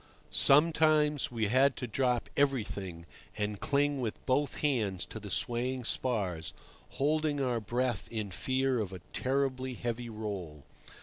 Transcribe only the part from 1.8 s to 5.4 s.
drop everything and cling with both hands to the